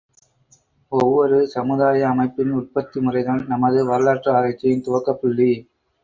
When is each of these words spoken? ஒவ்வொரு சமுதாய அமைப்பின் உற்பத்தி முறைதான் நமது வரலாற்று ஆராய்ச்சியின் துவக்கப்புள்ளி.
ஒவ்வொரு 0.91 1.47
சமுதாய 1.47 2.07
அமைப்பின் 2.07 2.49
உற்பத்தி 2.51 2.99
முறைதான் 2.99 3.43
நமது 3.47 3.85
வரலாற்று 3.85 4.31
ஆராய்ச்சியின் 4.31 4.83
துவக்கப்புள்ளி. 4.87 5.51